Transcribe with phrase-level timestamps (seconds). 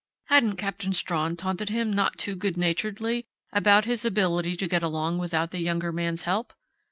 [0.29, 5.19] Hadn't Captain Strawn taunted him not too good naturedly about his ability to get along
[5.19, 6.55] without the younger man's help?